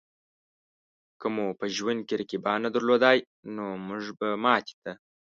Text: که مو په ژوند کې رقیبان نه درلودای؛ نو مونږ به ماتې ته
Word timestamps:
که 1.19 1.27
مو 1.35 1.45
په 1.59 1.65
ژوند 1.75 2.01
کې 2.07 2.15
رقیبان 2.21 2.59
نه 2.65 2.69
درلودای؛ 2.75 3.17
نو 3.55 3.65
مونږ 3.87 4.03
به 4.19 4.27
ماتې 4.43 4.75
ته 4.83 4.91